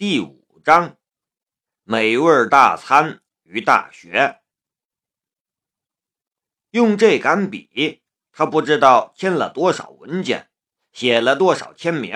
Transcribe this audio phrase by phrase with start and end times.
[0.00, 0.96] 第五章，
[1.82, 4.40] 美味大餐与大学。
[6.70, 8.02] 用这杆笔，
[8.32, 10.48] 他不知道签了多少文件，
[10.90, 12.14] 写了多少签名，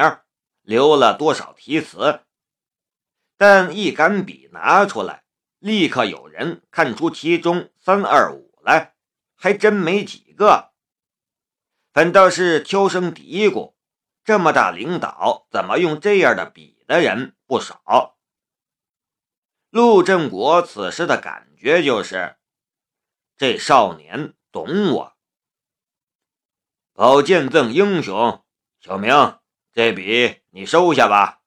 [0.63, 2.23] 留了多少题词。
[3.37, 5.27] 但一杆笔拿出来，
[5.59, 8.95] 立刻有人看出其中三二五来，
[9.35, 10.73] 还真没几个。
[11.93, 13.74] 反倒是悄声嘀咕
[14.25, 18.19] ：“这么大领导，怎么用这样的笔？”的人不少。
[19.71, 22.37] 陆振国此时的感觉就是，
[23.39, 25.17] 这少年懂我。
[26.93, 28.45] 宝剑赠英雄，
[28.81, 29.39] 小明，
[29.73, 31.41] 这笔你收下吧。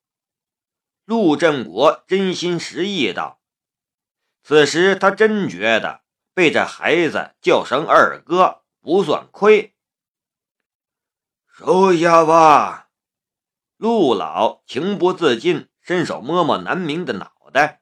[1.05, 3.39] 陆振国真心实意道。
[4.41, 6.03] 此时他真觉得
[6.33, 9.76] 被这孩子叫声二哥不算亏。
[11.57, 12.91] 收下吧。
[13.77, 17.81] 陆老情不自禁伸手摸摸南明的脑袋，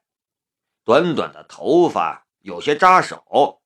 [0.82, 3.60] 短短的头发有些扎手。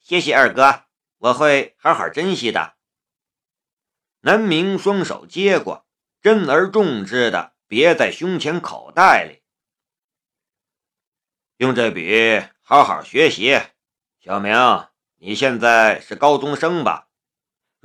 [0.00, 0.84] 谢谢二哥，
[1.18, 2.76] 我会好好珍惜的。
[4.20, 5.86] 南明双手接过，
[6.22, 9.42] 珍而重之的别在胸前口袋里。
[11.58, 13.60] 用这笔好好学习，
[14.18, 14.54] 小明，
[15.16, 17.02] 你现在是高中生吧？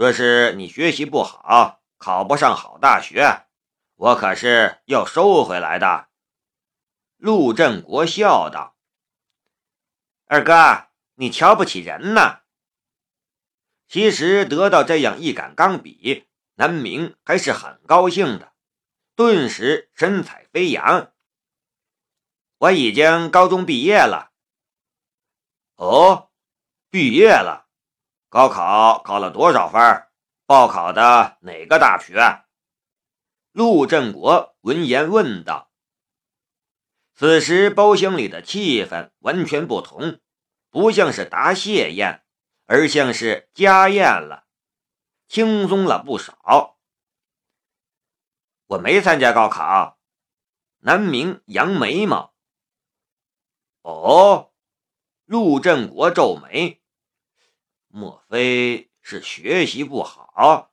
[0.01, 3.45] 若是你学习不好，考不上好大学，
[3.93, 6.09] 我可是要收回来的。”
[7.21, 8.75] 陆振国笑道。
[10.25, 12.39] “二哥，你瞧不起人呢。”
[13.87, 18.53] 其实得到这样一杆钢笔，南明还是很高兴的，
[19.15, 21.13] 顿时神采飞扬。
[22.57, 24.31] 我已经高中毕业了。
[25.75, 26.31] 哦，
[26.89, 27.67] 毕业了，
[28.31, 30.07] 高考考了多少分？
[30.45, 32.45] 报考的哪个大学？
[33.51, 35.69] 陆振国闻言问道。
[37.13, 40.21] 此时包厢里的气氛完全不同，
[40.69, 42.23] 不像是答谢宴，
[42.67, 44.45] 而像是家宴了，
[45.27, 46.77] 轻松了不少。
[48.67, 49.99] 我没参加高考。
[50.77, 52.33] 南明扬眉毛。
[53.81, 54.53] 哦，
[55.25, 56.80] 陆振国皱眉，
[57.91, 58.89] 莫非？
[59.03, 60.71] 是学习不好，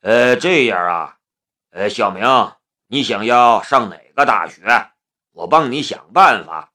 [0.00, 1.18] 呃，这样啊，
[1.70, 2.24] 呃，小明，
[2.86, 4.62] 你想要上哪个大学？
[5.32, 6.72] 我帮你想办法。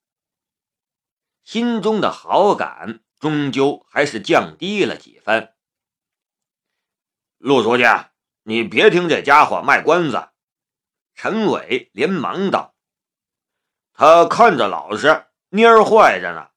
[1.46, 5.56] 心中的好感终究还是降低了几分。
[7.38, 7.84] 陆书记，
[8.44, 10.32] 你别听这家伙卖关子。
[11.16, 12.76] 陈伟连忙道
[13.96, 16.50] ：“他看着老实，蔫坏着呢，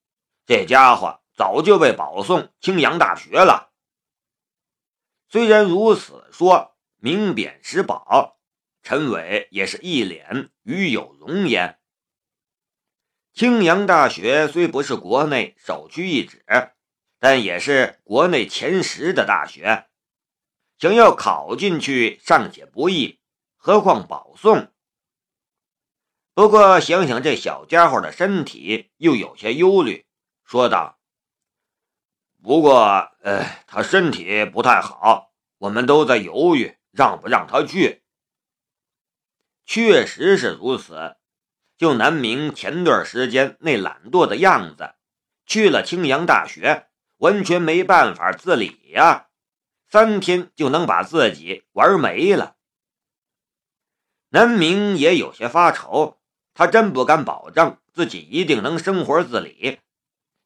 [0.44, 3.73] 这家伙。”早就被保送青阳大学了。
[5.31, 8.39] 虽然如此说，明贬实保，
[8.83, 11.81] 陈伟也是一脸与有容颜。
[13.33, 16.45] 青阳大学虽不是国内首屈一指，
[17.19, 19.89] 但也是国内前十的大学，
[20.79, 23.19] 想要考进去尚且不易，
[23.56, 24.71] 何况保送？
[26.34, 30.05] 不过想想这小家伙的身体，又有些忧虑，
[30.45, 31.00] 说道。
[32.43, 38.03] 不过，呃，他身体不太好，我们都在犹豫让不让他去。
[39.67, 41.17] 确实是如此，
[41.77, 44.95] 就南明前段时间那懒惰的样子，
[45.45, 49.27] 去了青阳大学，完全没办法自理呀，
[49.87, 52.56] 三天就能把自己玩没了。
[54.31, 56.19] 南明也有些发愁，
[56.55, 59.81] 他真不敢保证自己一定能生活自理，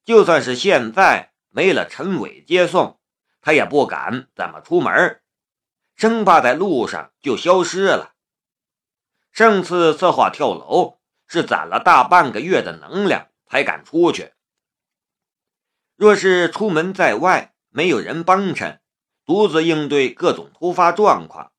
[0.05, 1.34] 就算是现在。
[1.57, 2.99] 没了陈伟接送，
[3.41, 5.23] 他也不敢怎么出门，
[5.95, 8.17] 生怕在路上就消失了。
[9.31, 10.99] 上次策划跳楼
[11.29, 14.33] 是攒了大半个月的能量才敢出去。
[15.95, 18.81] 若是出门在外没有人帮衬，
[19.25, 21.53] 独自应对各种突发状况，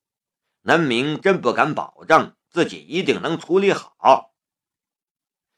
[0.63, 4.33] 南明真不敢保证自己一定能处理好。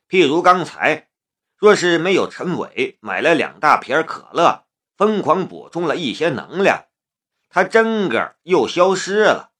[0.07, 1.09] 譬如刚才。
[1.57, 4.65] 若是没有陈伟买了两大瓶可乐，
[4.95, 6.85] 疯狂补充了一些能量，
[7.49, 9.51] 他真个又消失了。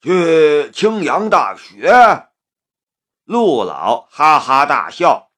[0.00, 2.28] 去青阳大学，
[3.24, 5.32] 陆老哈哈大笑。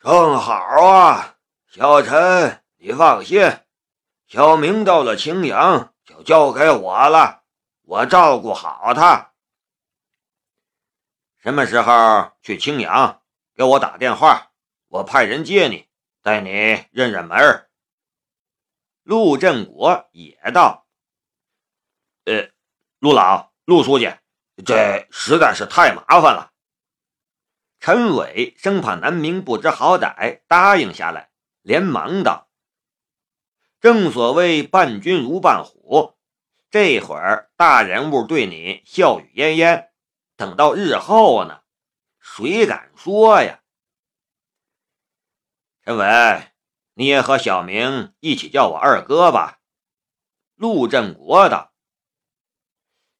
[0.00, 1.36] 正好啊，
[1.68, 3.40] 小陈，你放心，
[4.26, 7.44] 小明到了青阳就交给我了，
[7.82, 9.32] 我照顾好他。
[11.38, 13.21] 什么时候去青阳？
[13.62, 14.50] 给我打电话，
[14.88, 15.86] 我派人接你，
[16.20, 16.50] 带你
[16.90, 17.68] 认认门。
[19.04, 20.88] 陆振国也道
[22.26, 22.50] ：“呃，
[22.98, 24.12] 陆老，陆书记，
[24.66, 26.50] 这实在是太麻烦了。
[27.78, 31.30] 陈伟生怕南明不知好歹，答应下来，
[31.60, 32.48] 连忙道
[33.80, 36.16] ：“正所谓伴君如伴虎，
[36.68, 39.92] 这会儿大人物对你笑语嫣嫣，
[40.36, 41.61] 等到日后呢，
[42.22, 43.60] 谁敢说呀？”
[45.84, 46.52] 陈伟，
[46.94, 49.58] 你也和小明一起叫我二哥吧。
[50.54, 51.72] 陆振国道：“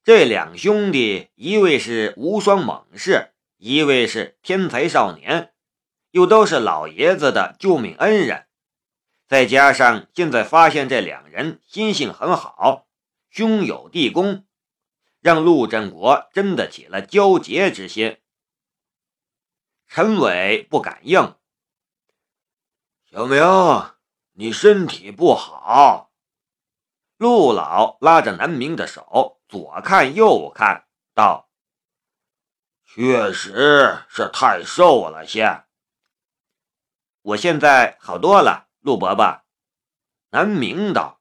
[0.05, 5.53] 这两兄弟，一位是无双猛士，一位是天才少年，
[6.13, 8.47] 又都是老爷子的救命恩人。
[9.27, 12.87] 再加上现在发现这两人心性很好，
[13.29, 14.47] 兄友弟恭，
[15.21, 18.19] 让陆振国真的起了交结之心。”
[19.95, 21.37] 陈伟不敢应。
[23.11, 23.45] 小明，
[24.33, 26.11] 你身体不好。
[27.19, 31.51] 陆老拉着南明的手，左看右看，道
[32.89, 35.65] ：“确实是太瘦了些。
[37.21, 39.43] 我现在好多了。”陆伯伯，
[40.31, 41.21] 南明道：“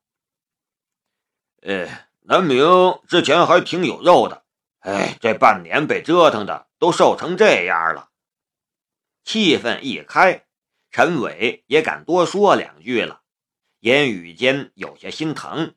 [1.61, 4.45] 呃，南明之前还挺有肉的，
[4.79, 8.07] 哎，这半年被折腾的，都瘦成这样了。”
[9.23, 10.45] 气氛一开，
[10.89, 13.21] 陈伟也敢多说两句了，
[13.79, 15.75] 言语间有些心疼。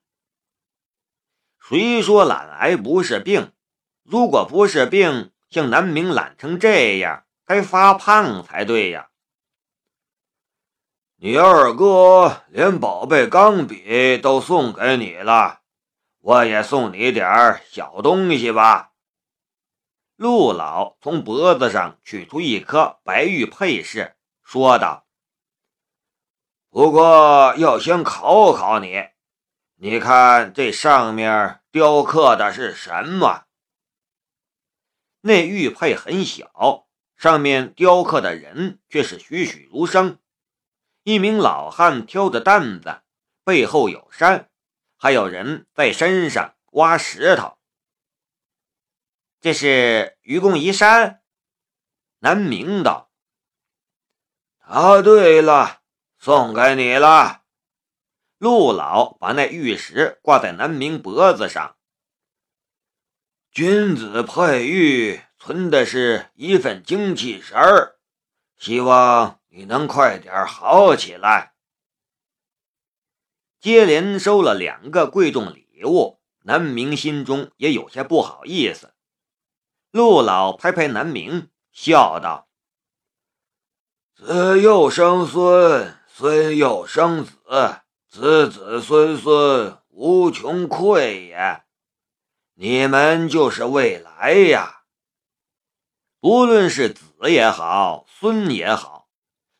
[1.58, 3.52] 谁说懒癌不是病？
[4.02, 9.10] 如果不是病，像南明懒成这样，该发胖才对呀！
[11.16, 15.60] 你二哥连宝贝钢笔都送给你了，
[16.18, 18.93] 我也送你点小东西吧。
[20.24, 25.06] 陆老从脖子上取出一颗白玉佩饰，说道
[26.72, 29.04] ：“不过要先考考你。”
[29.76, 33.44] 你看这上面雕刻的是什么？
[35.20, 36.86] 那玉佩很小，
[37.18, 40.18] 上面雕刻的人却是栩栩如生。
[41.02, 43.02] 一名老汉挑着担子，
[43.44, 44.48] 背后有山，
[44.96, 47.53] 还有人在山上挖石头。
[49.44, 51.20] 这是愚公移山。
[52.20, 53.12] 南明道
[54.66, 55.82] ：“答对了，
[56.16, 57.42] 送给你了。”
[58.40, 61.76] 陆老把那玉石挂在南明脖子上。
[63.50, 67.98] 君子佩玉，存的是一份精气神儿，
[68.56, 71.52] 希望你能快点好起来。
[73.60, 78.93] 接连收了两个贵重礼物，南明心中也有些不好意思。
[79.94, 82.48] 陆老拍拍南明，笑道
[84.18, 87.36] ：“子又生孙，孙又生子。”
[88.10, 91.62] 子子孙孙无穷匮也，
[92.54, 94.82] 你们就是未来呀。
[96.22, 99.08] 无论是子也好，孙也好，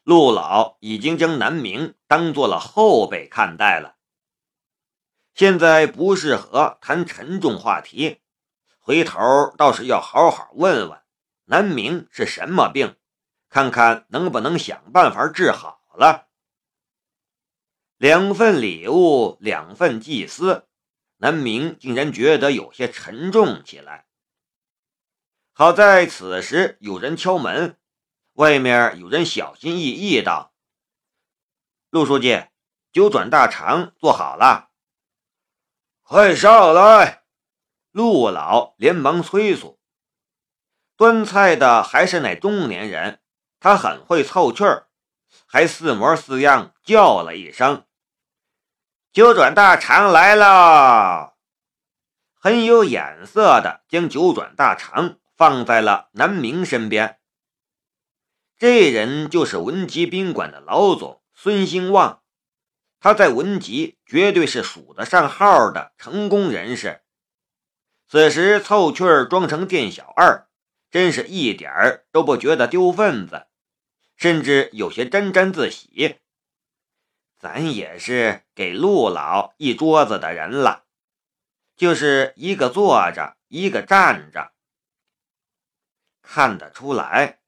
[0.03, 3.99] 陆老已经将南明当做了后辈看待了。
[5.33, 8.24] 现在不适合谈沉重话题，
[8.87, 11.03] 回头倒是要好好问问
[11.45, 12.99] 南明是什么病，
[13.49, 16.29] 看看能不能想办法治好了。
[17.97, 20.69] 两份礼物，两份祭司，
[21.17, 24.05] 南明竟然觉得有些沉重起来。
[25.55, 27.79] 好在此时有人敲门，
[28.35, 30.53] 外面有人小心翼翼道
[31.89, 32.45] ：“陆书记，
[32.93, 34.69] 九转大肠做好了，
[36.03, 37.23] 快上来！”
[37.95, 39.79] 陆老连忙催促。
[40.97, 43.21] 端菜的还是那中年人，
[43.61, 44.89] 他很会凑趣儿，
[45.47, 47.87] 还似模似样叫了一声。
[49.13, 51.35] 九转大肠来了，
[52.35, 57.21] 很有眼色的将九转大肠放在了南明身边。
[58.59, 62.25] 这人就是文吉宾馆的老总孙兴旺，
[62.99, 67.03] 他在文吉绝对是数得上号的成功人士。
[68.07, 70.47] 此时凑趣儿装成店小二，
[70.91, 73.47] 真是一点儿都不觉得丢份子，
[74.17, 76.19] 甚至有些沾沾自喜。
[77.39, 80.85] 咱也是给陆老一桌子的人了，
[81.77, 84.53] 就是一个坐着，一个站着。
[86.23, 87.41] 看得出来，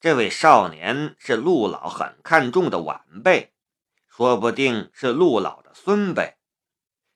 [0.00, 3.52] 这位少年是陆老很看重的晚辈，
[4.08, 6.36] 说不定是陆老的孙辈。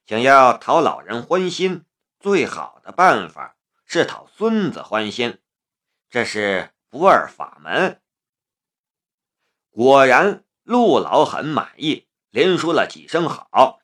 [0.06, 1.85] 想要讨老人欢心，
[2.21, 5.41] 最好的办法是讨孙子欢心，
[6.09, 8.00] 这是不二法门。
[9.71, 12.07] 果然，陆老很满意。
[12.31, 13.81] 连说了几声好，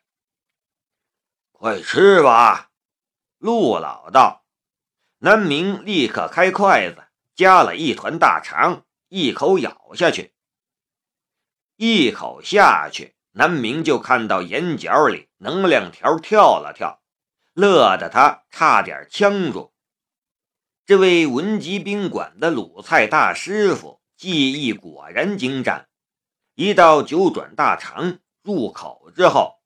[1.51, 2.71] 快吃吧。
[3.39, 4.45] 陆老道
[5.19, 10.33] ：“南明立刻开筷子，夹了一团大肠，一口咬下去。
[11.75, 17.03] 一口下去，南明就看到眼角里能量条跳了跳，
[17.57, 19.73] 乐得他差点呛住。
[20.85, 25.89] 这位文吉宾馆的鲁菜大师傅技艺果然精湛，
[26.55, 29.63] 一道九转大肠入口之后，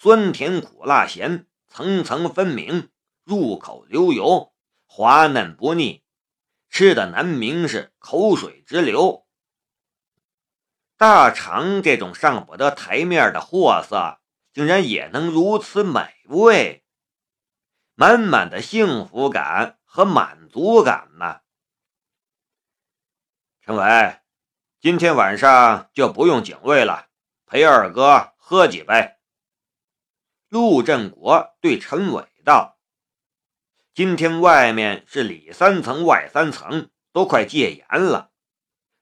[0.00, 2.90] 酸甜苦辣咸层层分明，
[3.22, 4.52] 入口流油，
[4.86, 6.02] 滑嫩不腻，
[6.68, 9.28] 吃的南明是口水直流。
[10.96, 14.18] 大肠这种上不得台面的货色，
[14.52, 16.84] 竟然也能如此美味，
[18.00, 21.40] 满满的幸福感和满足感呢。
[23.60, 24.20] 陈伟，
[24.78, 27.08] 今天晚上就不用警卫了，
[27.44, 29.16] 陪二哥喝几杯。
[30.48, 32.78] 陆振国对陈伟道
[33.92, 38.30] ：“今天外面是里三层外三层，都快戒严了。”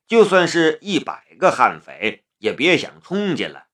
[0.08, 3.68] 就算是一百个悍匪，也别想冲进来。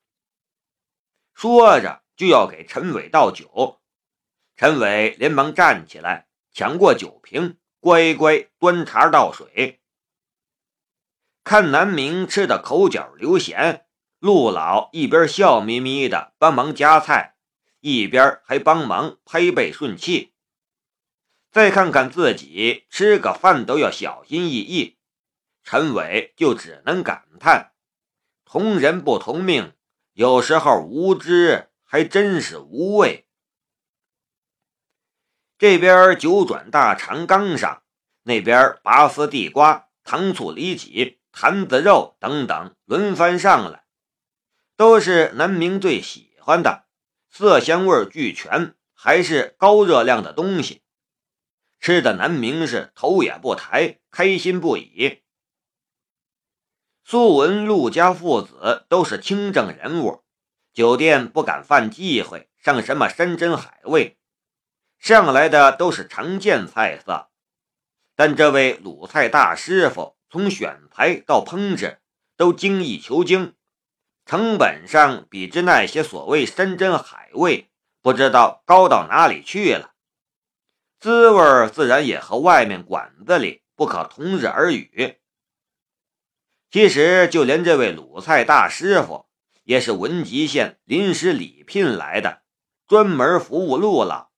[1.33, 3.81] 说着就要给陈伟倒酒，
[4.57, 9.81] 陈伟连忙站起来，抢过酒瓶，乖乖端茶倒水。
[11.43, 13.83] 看南明吃的口角流涎，
[14.21, 17.35] 陆老一边笑眯眯的帮忙夹菜，
[17.81, 20.35] 一边还帮忙拍背顺气。
[21.51, 24.99] 再看看自己吃个饭都要小心翼翼。
[25.65, 27.73] 陈伟就只能感叹
[28.45, 29.73] ：“同人不同命，
[30.13, 33.22] 有时候无知还真是无畏。”
[35.63, 37.85] 这边九转大肠刚上，
[38.25, 43.85] 那边拔丝地瓜、糖醋里脊、坛子肉等等轮番上来，
[44.77, 46.87] 都是南明最喜欢的，
[47.31, 50.83] 色香味俱全，还是高热量的东西，
[51.79, 55.23] 吃的南明是头也不抬，开心不已。
[57.05, 60.25] 苏文、陆家父子都是清正人物，
[60.73, 64.19] 酒店不敢犯忌讳，上什么山珍海味，
[65.03, 67.29] 上来的都是常见菜色。
[68.15, 72.01] 但这位鲁菜大师傅从选材到烹制
[72.37, 73.57] 都精益求精，
[74.25, 77.69] 成本上比之那些所谓山珍海味
[78.01, 79.95] 不知道高到哪里去了，
[81.01, 85.19] 滋味自然也和外面馆子里不可同日而语。
[86.71, 89.27] 其实，就连这位鲁菜大师傅
[89.65, 92.43] 也是文集县临时礼聘来的，
[92.87, 94.31] 专门服务陆老。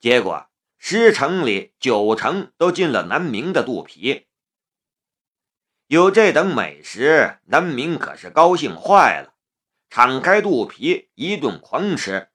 [0.00, 4.26] 结果十成里九成都进了南明的肚皮。
[5.86, 9.34] 有这等美食，南明可是高兴坏了，
[9.88, 12.30] 敞开肚皮一顿狂吃。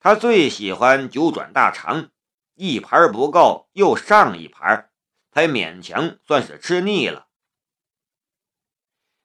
[0.00, 2.10] 他最喜欢九转大肠，
[2.54, 4.90] 一盘不够，又上一盘，
[5.32, 7.28] 才勉强算是吃腻了。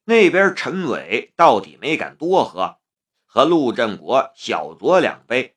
[0.06, 2.80] 那边陈伟到底没敢多喝，
[3.25, 5.56] 和陆振国小酌两杯，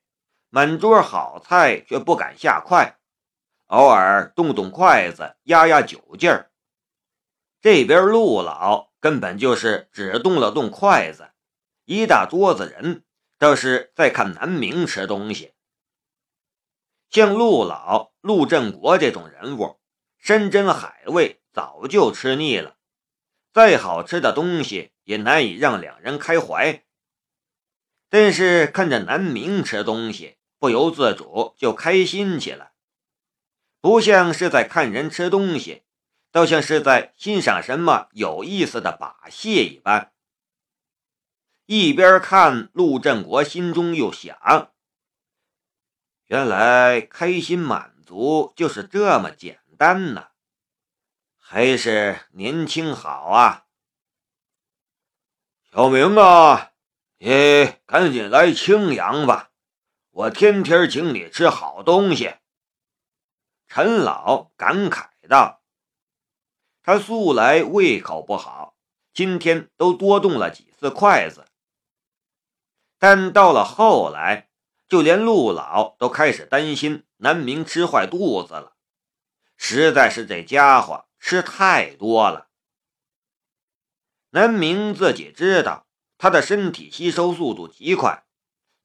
[0.56, 2.96] 满桌好菜却不敢下筷，
[3.66, 6.50] 偶尔动动筷子压压酒劲儿。
[7.60, 11.28] 这边陆老根本就是只动了动筷子，
[11.84, 13.04] 一大桌子人
[13.38, 15.52] 倒是在看南明吃东西。
[17.10, 19.78] 像陆老、陆振国这种人物，
[20.18, 22.78] 山珍海味早就吃腻了。
[23.52, 26.82] 再好吃的东西也难以让两人开怀，
[28.08, 32.72] 但是看着南明吃东西，不由自主就开心起来，
[33.80, 35.84] 不像是在看人吃东西，
[36.30, 40.12] 倒像是在欣赏什么有意思的把戏一般。
[41.66, 44.72] 一边看，陆振国心中又想：
[46.26, 50.28] 原来开心满足就是这么简单呢。
[51.38, 53.66] 还是年轻好啊，
[55.70, 56.72] 小明啊，
[57.18, 59.52] 你赶紧来青阳吧，
[60.16, 62.36] 我天天请你吃好东西。
[63.68, 65.60] 陈老感慨道
[66.82, 68.78] ：“他素来胃口不好，
[69.12, 71.44] 今天都多动了几次筷子。
[72.98, 74.48] 但到了后来，
[74.88, 78.74] 就连陆老都开始担心南明吃坏肚子了，
[79.58, 82.50] 实在是这家伙。”吃太多了，
[84.30, 88.25] 南明自己知道，他的身体吸收速度极快，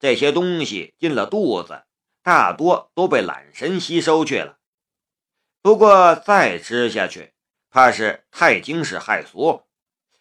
[0.01, 1.83] 这些东西进了肚子，
[2.23, 4.57] 大多都被懒神吸收去了。
[5.61, 7.35] 不过再吃下去，
[7.69, 9.61] 怕是太惊世骇俗，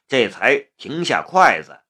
[0.06, 1.80] 这才停下筷子。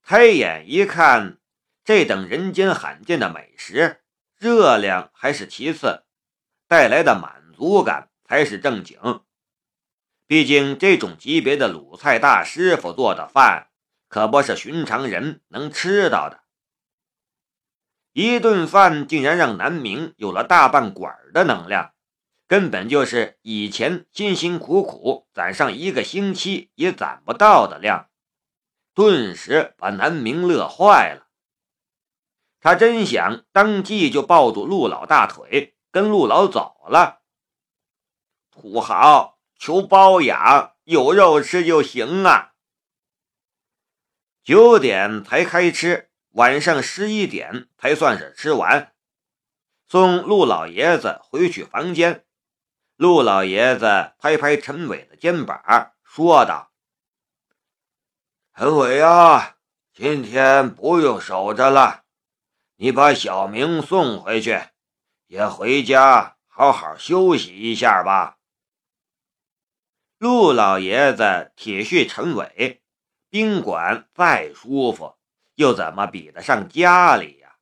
[0.00, 1.38] 抬眼一看，
[1.84, 4.02] 这等人间罕见的美食，
[4.38, 6.04] 热量还是其次，
[6.68, 9.24] 带来的满足感才是正经。
[10.28, 13.71] 毕竟这种级别的鲁菜大师傅做的饭，
[14.12, 16.42] 可不是寻常人能吃到的。
[18.12, 21.94] 一顿饭竟然让南明有了大半管的能量，
[22.46, 28.10] 根本就是以前辛辛苦苦攒上一个星期也攒不到的量，
[28.92, 31.28] 顿时把南明乐坏了。
[32.60, 37.22] 他真想当即就抱住陆老大腿，跟陆老走了。
[38.50, 42.51] 土豪求包养，有肉吃就行啊！
[44.42, 46.10] 九点才开吃。
[46.32, 48.94] 晚上十一点才算是吃完，
[49.86, 52.24] 送陆老爷子回去房间。
[52.96, 56.72] 陆老爷子拍拍陈伟的肩膀，说道
[58.56, 59.56] ：“陈伟啊，
[59.92, 62.04] 今天不用守着了，
[62.76, 64.58] 你把小明送回去，
[65.26, 68.38] 也回家好好休息一下吧。”
[70.16, 72.81] 陆老爷子体恤陈伟，
[73.32, 75.16] 宾馆再舒服。
[75.54, 77.56] 又怎么比得上家里呀？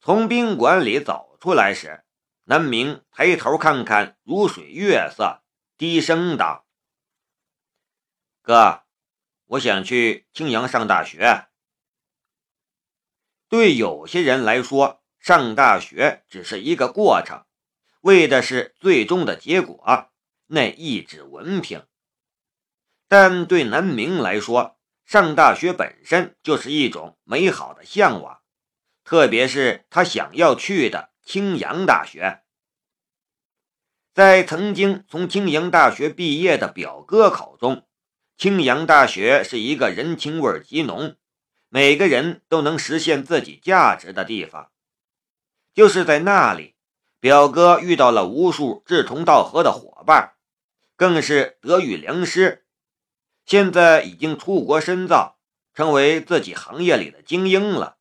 [0.00, 2.02] 从宾馆里走出来时，
[2.44, 5.42] 南明抬头看看如水月色，
[5.76, 6.66] 低声道
[8.40, 8.84] ：“哥，
[9.44, 11.48] 我想去青阳上大学。”
[13.46, 17.44] 对有些人来说，上大学只是一个过程，
[18.00, 20.10] 为的是最终的结果，
[20.46, 21.86] 那一纸文凭。
[23.08, 28.40] 但对南明来说，上大学本身就是一种美好的向往，
[29.04, 32.42] 特别是他想要去的青阳大学。
[34.12, 37.86] 在曾经从青阳大学毕业的表哥口中，
[38.36, 41.16] 青阳大学是一个人情味极浓、
[41.68, 44.72] 每个人都能实现自己价值的地方。
[45.72, 46.74] 就是在那里，
[47.20, 50.32] 表哥遇到了无数志同道合的伙伴，
[50.96, 52.65] 更是得遇良师。
[53.46, 55.38] 现在已经出国深造，
[55.72, 57.96] 成为自己行业里的精英了。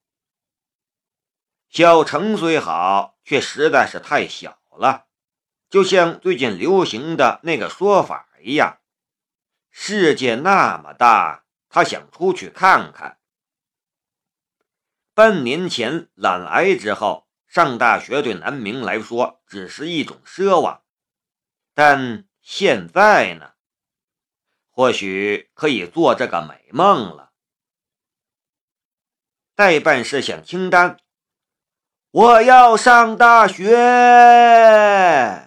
[1.69, 5.05] 小城虽好，却实在是太小了，
[5.69, 8.79] 就像最近流行的那个说法一样
[9.69, 13.19] ：“世界那么大，他想出去看看。”
[15.13, 20.81] 半年前懒癌之后，上大学对南明来说只是一种奢望，
[21.75, 23.51] 但现在呢？
[24.75, 27.31] 或许可以做这个美梦了。
[29.55, 30.97] 代办事项清单：
[32.11, 35.44] 我要上大学。